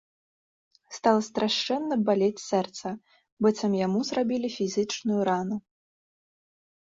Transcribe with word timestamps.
Стала 0.97 1.19
страшэнна 1.27 1.95
балець 2.07 2.45
сэрца, 2.51 2.87
быццам 3.47 3.73
яму 3.85 3.99
зрабілі 4.13 4.49
фізічную 4.57 5.19
рану. 5.29 5.57